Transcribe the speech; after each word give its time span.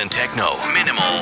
And 0.00 0.10
techno, 0.10 0.56
minimal, 0.72 1.20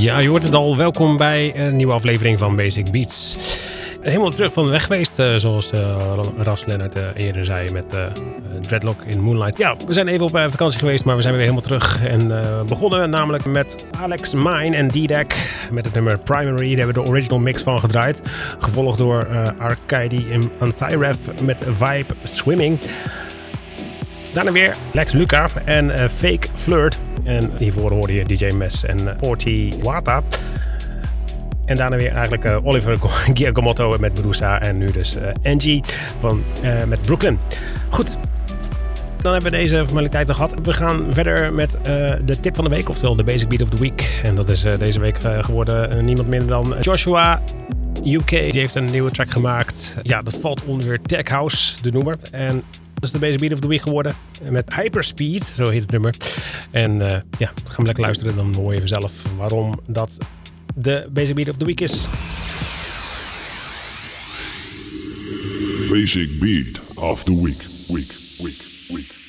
Ja, 0.00 0.18
je 0.18 0.28
hoort 0.28 0.42
het 0.42 0.54
al. 0.54 0.76
Welkom 0.76 1.16
bij 1.16 1.52
een 1.56 1.76
nieuwe 1.76 1.92
aflevering 1.92 2.38
van 2.38 2.56
Basic 2.56 2.90
Beats. 2.90 3.38
Helemaal 4.00 4.30
terug 4.30 4.52
van 4.52 4.64
de 4.64 4.70
weg 4.70 4.82
geweest, 4.82 5.18
eh, 5.18 5.34
zoals 5.36 5.72
uh, 5.72 5.96
Ras 6.36 6.64
Lennart 6.66 6.96
uh, 6.96 7.02
eerder 7.16 7.44
zei 7.44 7.72
met 7.72 7.96
Dreadlock 8.60 9.02
in 9.06 9.20
Moonlight. 9.20 9.58
Ja, 9.58 9.76
we 9.86 9.92
zijn 9.92 10.08
even 10.08 10.24
op 10.24 10.30
vakantie 10.30 10.78
geweest, 10.78 11.04
maar 11.04 11.16
we 11.16 11.22
zijn 11.22 11.34
weer 11.34 11.42
helemaal 11.42 11.62
terug. 11.62 12.04
En 12.04 12.32
begonnen 12.66 13.10
namelijk 13.10 13.44
met 13.44 13.84
Alex 14.00 14.32
Mine 14.32 14.76
en 14.76 14.88
D-Deck 14.88 15.50
met 15.70 15.84
het 15.84 15.94
nummer 15.94 16.18
Primary. 16.18 16.68
Daar 16.68 16.84
hebben 16.84 16.86
we 16.86 17.02
de 17.02 17.08
original 17.10 17.38
mix 17.38 17.62
van 17.62 17.80
gedraaid. 17.80 18.20
Gevolgd 18.58 18.98
door 18.98 19.26
Arcady 19.58 20.24
en 20.30 20.52
Anthyref 20.58 21.16
met 21.42 21.64
Vibe 21.68 22.14
Swimming. 22.24 22.78
Daarna 24.32 24.52
weer 24.52 24.76
Lex 24.92 25.12
Luca 25.12 25.48
en 25.64 26.10
Fake 26.10 26.46
Flirt. 26.54 26.98
En 27.24 27.50
hiervoor 27.58 27.90
hoorde 27.92 28.12
je 28.12 28.24
DJ 28.24 28.50
Mes 28.54 28.84
en 28.84 29.16
Porty 29.20 29.72
Wata. 29.82 30.22
En 31.64 31.76
daarna 31.76 31.96
weer 31.96 32.12
eigenlijk 32.12 32.44
uh, 32.44 32.66
Oliver 32.66 32.98
Giacomotto 33.34 33.98
met 33.98 34.14
Medusa. 34.14 34.60
En 34.60 34.78
nu 34.78 34.90
dus 34.90 35.16
uh, 35.16 35.52
Angie 35.52 35.82
van, 36.20 36.42
met 36.86 37.02
Brooklyn. 37.02 37.38
Goed, 37.88 38.16
dan 39.22 39.32
hebben 39.32 39.50
we 39.50 39.56
deze 39.56 39.84
formaliteiten 39.84 40.34
gehad. 40.34 40.54
We 40.62 40.72
gaan 40.72 41.06
verder 41.10 41.52
met 41.52 41.76
de 42.24 42.40
tip 42.40 42.54
van 42.54 42.64
de 42.64 42.70
week, 42.70 42.88
oftewel 42.88 43.14
de 43.14 43.24
Basic 43.24 43.48
Beat 43.48 43.62
of 43.62 43.68
the 43.68 43.80
Week. 43.80 44.20
En 44.22 44.34
dat 44.34 44.48
is 44.48 44.64
deze 44.78 45.00
week 45.00 45.18
geworden 45.40 46.04
niemand 46.04 46.28
minder 46.28 46.48
dan 46.48 46.74
Joshua 46.80 47.40
UK. 48.04 48.28
Die 48.28 48.60
heeft 48.60 48.74
een 48.74 48.90
nieuwe 48.90 49.10
track 49.10 49.30
gemaakt. 49.30 49.96
Ja, 50.02 50.22
dat 50.22 50.36
valt 50.40 50.64
onder 50.64 51.00
Tech 51.02 51.28
House, 51.28 51.82
de 51.82 51.90
noemer. 51.90 52.16
En 52.30 52.62
is 53.02 53.10
de 53.10 53.18
Basic 53.18 53.40
Beat 53.40 53.52
of 53.52 53.58
the 53.58 53.68
Week 53.68 53.82
geworden. 53.82 54.14
Met 54.50 54.74
Hyperspeed, 54.74 55.44
zo 55.44 55.68
heet 55.68 55.82
het 55.82 55.90
nummer. 55.90 56.14
En 56.70 56.92
ja, 57.38 57.52
gaan 57.64 57.76
we 57.76 57.82
lekker 57.82 58.04
luisteren. 58.04 58.36
Dan 58.36 58.54
hoor 58.54 58.70
je 58.72 58.76
even 58.76 58.88
zelf 58.88 59.12
waarom 59.36 59.80
dat 59.86 60.16
de 60.74 61.08
Basic 61.12 61.34
Beat 61.34 61.48
of 61.48 61.56
the 61.56 61.64
Week 61.64 61.80
is. 61.80 62.06
Basic 65.90 66.40
Beat 66.40 66.96
of 66.96 67.24
the 67.24 67.42
Week, 67.42 67.64
week, 67.88 68.14
week. 68.38 69.19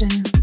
Session. 0.00 0.39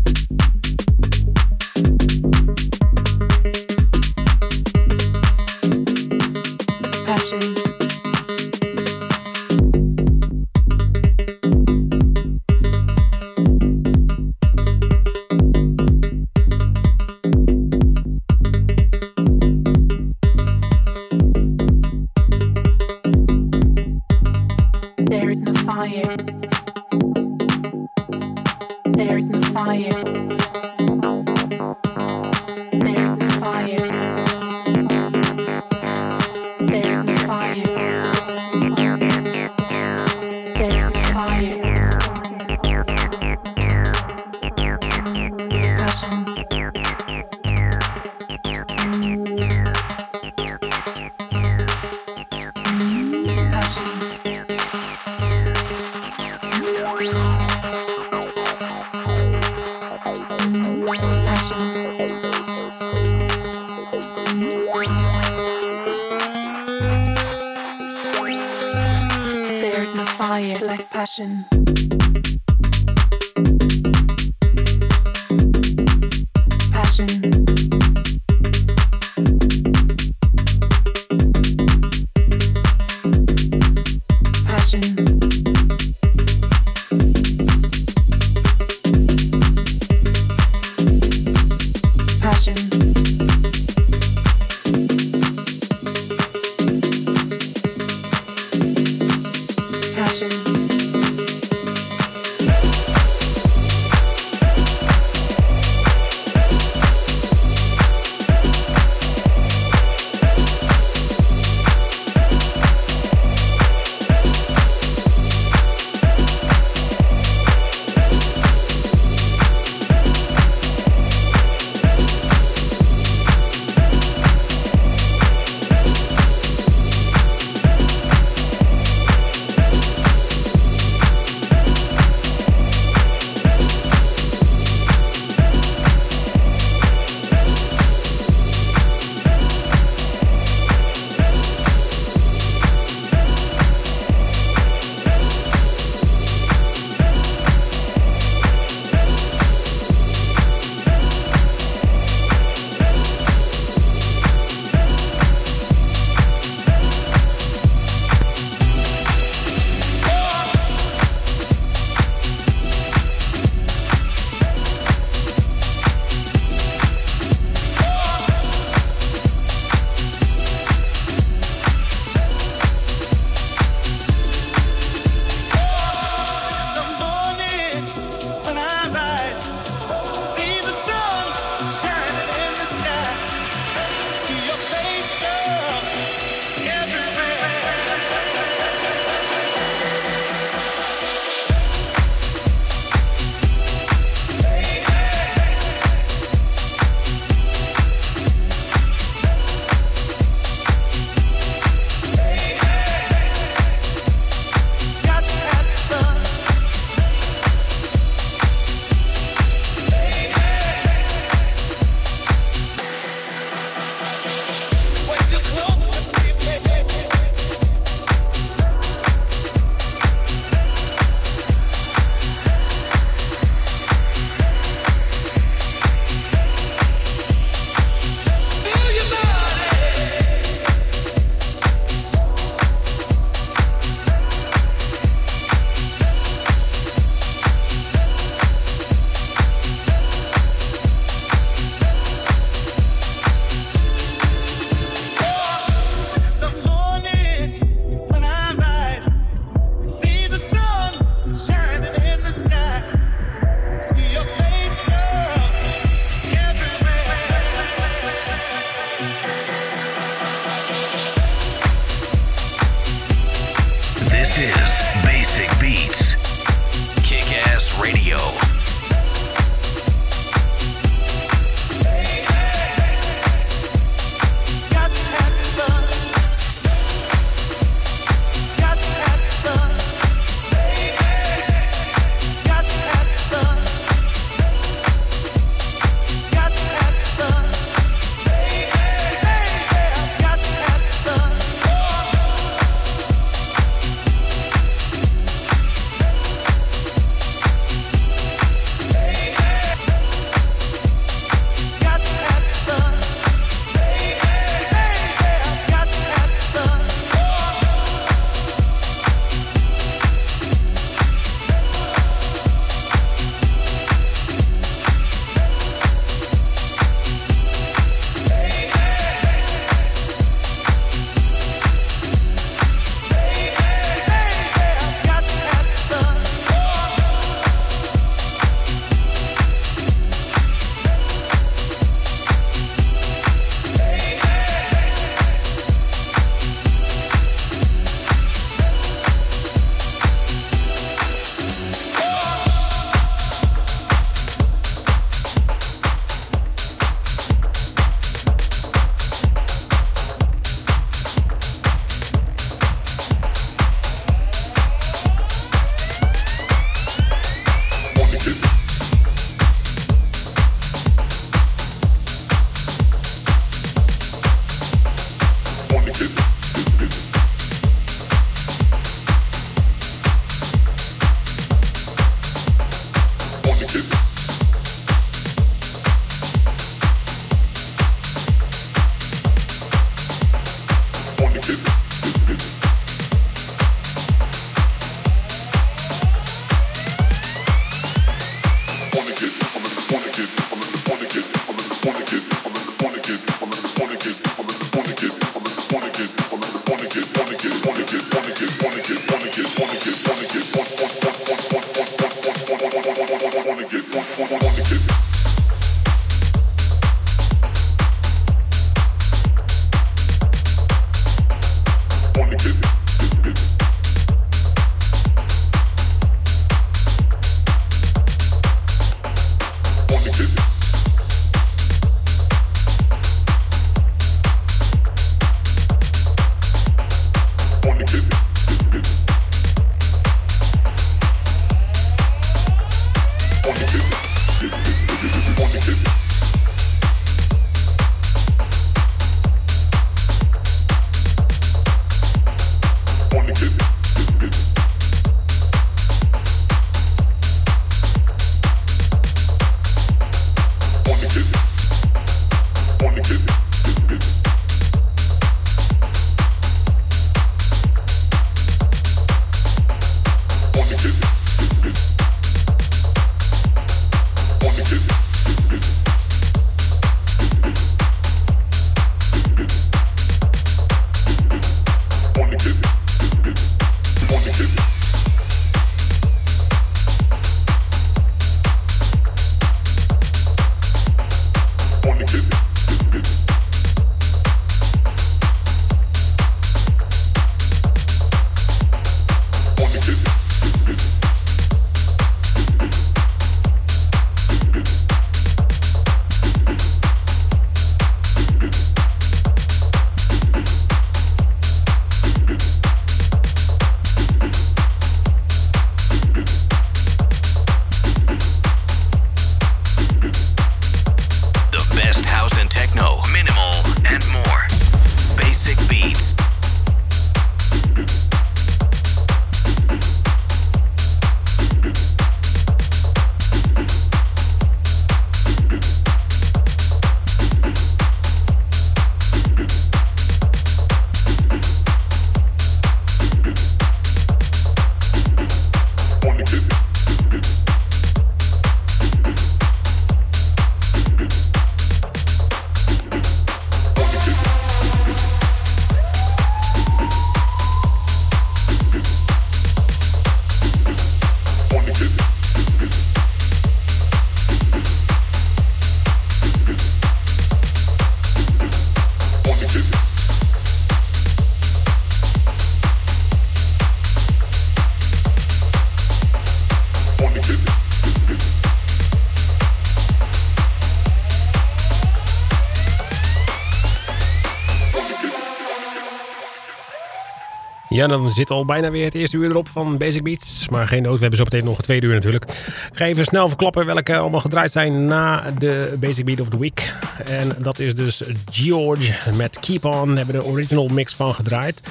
Ja, 577.78 577.88
dan 577.88 578.12
zit 578.12 578.30
al 578.30 578.46
bijna 578.46 578.72
weer 578.72 578.86
het 578.86 578.96
eerste 578.96 579.18
uur 579.18 579.30
erop 579.30 579.50
van 579.50 579.78
Basic 579.78 580.04
Beats. 580.04 580.50
Maar 580.50 580.68
geen 580.68 580.82
nood, 580.82 580.94
we 580.94 581.00
hebben 581.00 581.18
zo 581.18 581.24
meteen 581.24 581.44
nog 581.44 581.58
een 581.58 581.64
tweede 581.64 581.88
uur 581.88 581.94
natuurlijk. 581.94 582.24
Ik 582.72 582.78
ga 582.78 582.86
even 582.86 583.06
snel 583.06 583.28
verklappen 583.28 583.66
welke 583.66 583.98
allemaal 583.98 584.20
gedraaid 584.20 584.52
zijn 584.52 584.86
na 584.86 585.32
de 585.38 585.78
Basic 585.80 586.06
Beat 586.06 586.20
of 586.20 586.30
the 586.30 586.40
Week. 586.40 586.74
En 587.06 587.32
dat 587.40 587.60
is 587.60 587.76
dus 587.76 588.02
George 588.32 589.16
met 589.16 589.40
Keep 589.40 589.66
On. 589.66 589.98
hebben 589.98 590.16
de 590.16 590.24
original 590.24 590.68
mix 590.68 590.96
van 590.96 591.14
gedraaid. 591.14 591.62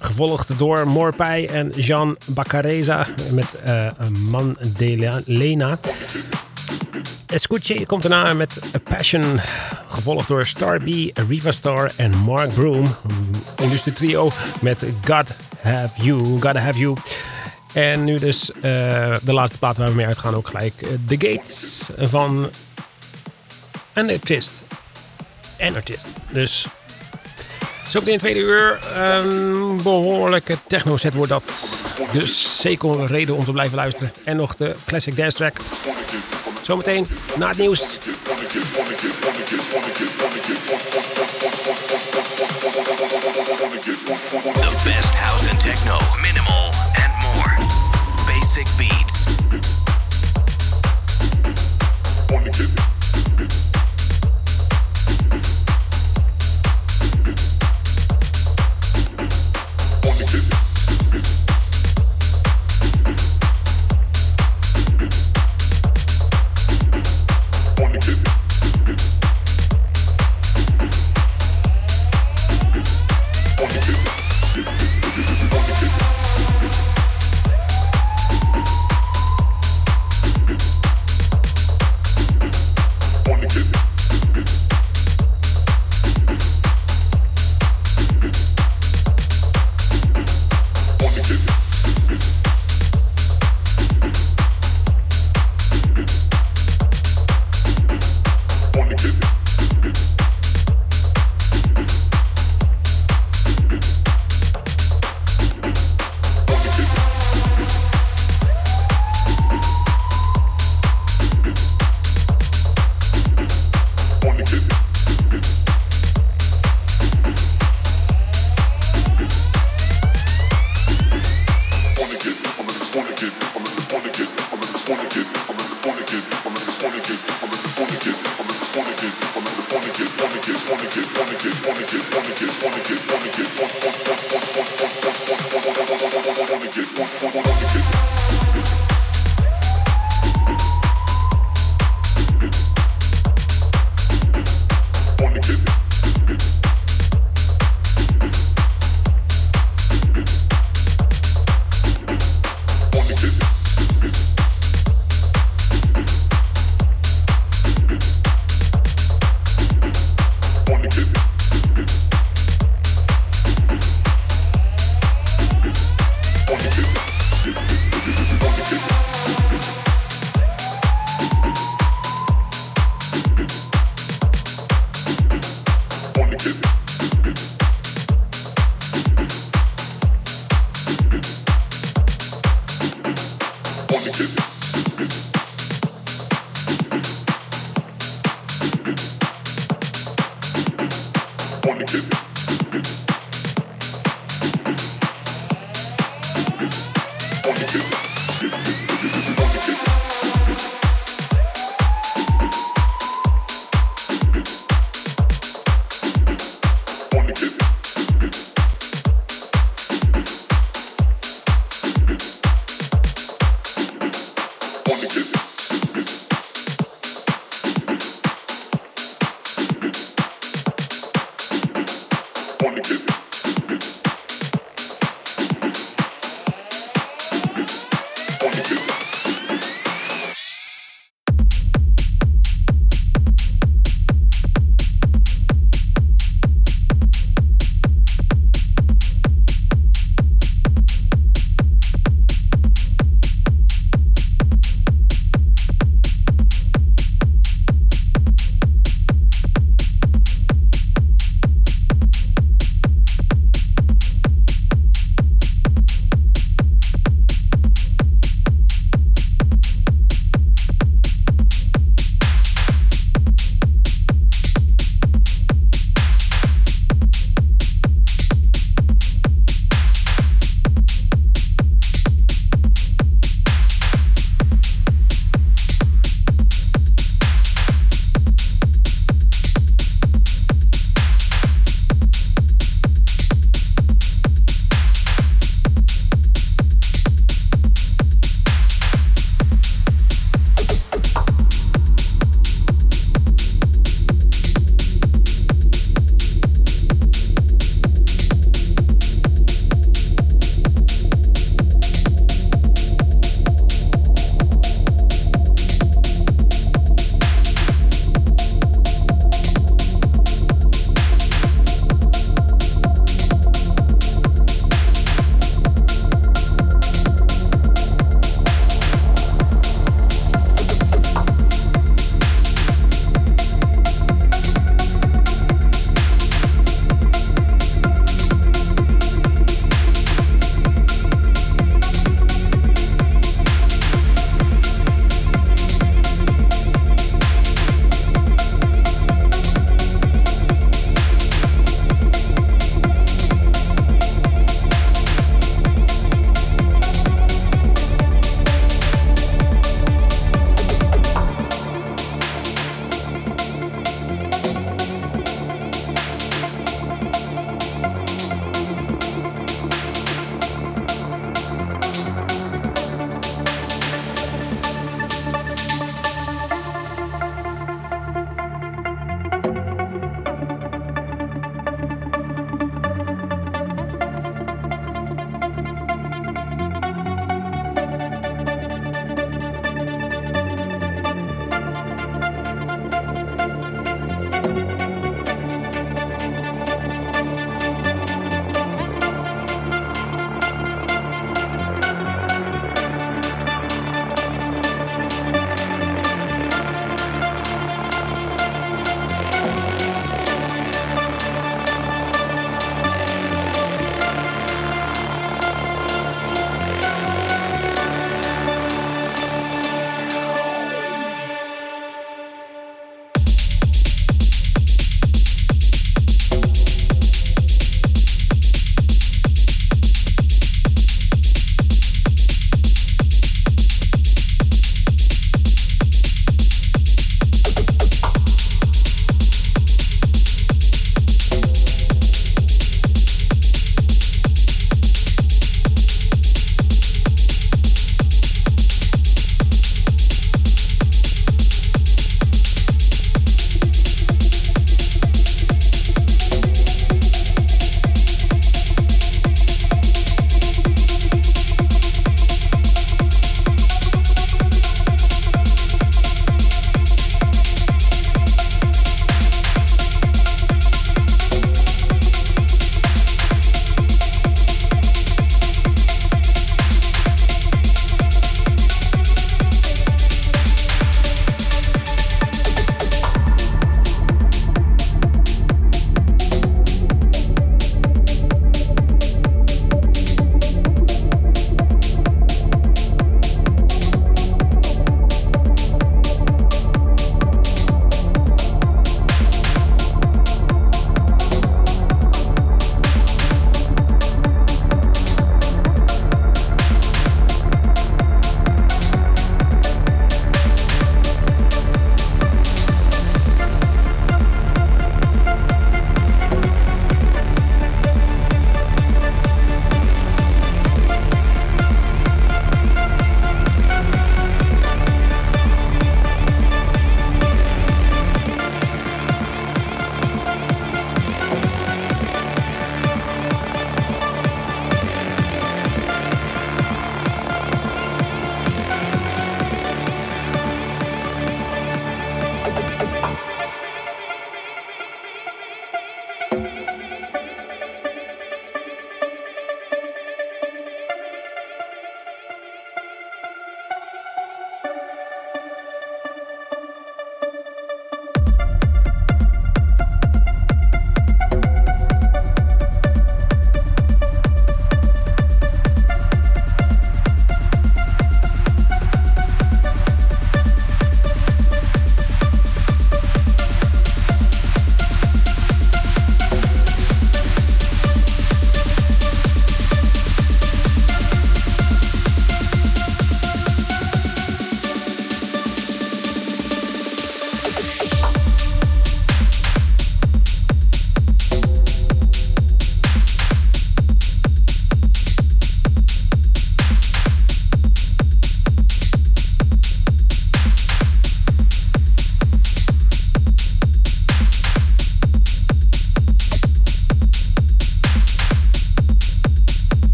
Gevolgd 0.00 0.58
door 0.58 0.86
Morpij 0.88 1.48
en 1.48 1.70
Jean 1.70 2.16
Baccareza 2.26 3.06
met 3.30 3.56
uh, 3.66 3.86
Man 4.30 4.56
de 4.76 5.22
Lena. 5.24 5.78
Escuche 7.36 7.86
komt 7.86 8.02
daarna 8.02 8.34
met 8.34 8.58
A 8.74 8.78
Passion, 8.78 9.40
gevolgd 9.88 10.28
door 10.28 10.46
Star 10.46 10.78
B, 10.78 10.84
Riva 11.28 11.52
Star 11.52 11.90
en 11.96 12.16
Mark 12.16 12.54
Broom. 12.54 12.96
Industrie 13.56 13.94
trio 13.94 14.30
met 14.60 14.84
God 15.04 15.28
Have 15.60 16.02
You, 16.02 16.24
Gotta 16.40 16.58
Have 16.60 16.78
You. 16.78 16.96
En 17.72 18.04
nu 18.04 18.18
dus 18.18 18.50
uh, 18.50 18.62
de 19.22 19.32
laatste 19.32 19.58
plaat 19.58 19.76
waar 19.76 19.88
we 19.88 19.94
mee 19.94 20.06
uitgaan 20.06 20.34
ook 20.34 20.48
gelijk. 20.48 20.74
Uh, 20.82 20.88
The 21.06 21.16
Gates 21.28 21.82
van. 21.98 22.50
En 23.92 24.10
artist. 25.74 26.06
Dus 26.30 26.66
zo 27.88 27.98
in 27.98 28.10
het 28.10 28.18
tweede 28.18 28.40
uur 28.40 28.78
een 28.94 29.80
behoorlijke 29.82 30.58
techno 30.68 30.96
set 30.96 31.14
wordt 31.14 31.30
dat. 31.30 31.68
Dus 32.12 32.60
zeker 32.60 32.90
een 32.90 33.06
reden 33.06 33.36
om 33.36 33.44
te 33.44 33.52
blijven 33.52 33.76
luisteren. 33.76 34.12
En 34.24 34.36
nog 34.36 34.54
de 34.54 34.74
classic 34.86 35.16
dance 35.16 35.36
track. 35.36 35.56
Zometeen 36.66 37.06
na 37.38 37.48
het 37.48 37.58
nieuws. 37.58 37.98
The 37.98 38.20
best 44.84 45.14
house 45.14 45.50
and 45.50 45.60
techno, 45.60 45.98
minimal 46.22 46.70
and 46.94 47.12
more. 47.22 47.56
Basic 48.26 48.66
beats. 48.76 49.85